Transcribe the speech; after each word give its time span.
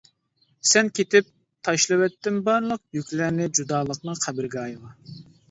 سەن 0.69 0.87
كېتىپ 0.99 1.27
تاشلىۋەتتىم 1.69 2.39
بارلىق 2.49 2.81
يۈكلەرنى 2.99 3.47
جۇدالىقنىڭ 3.61 4.19
قەبرىگاھىغا! 4.27 4.93